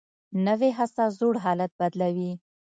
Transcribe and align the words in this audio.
نوې 0.45 0.69
هڅه 0.77 1.03
زوړ 1.17 1.35
حالت 1.43 1.71
بدلوي 1.79 2.31